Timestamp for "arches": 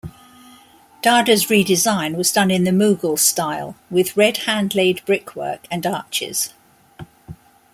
5.85-6.55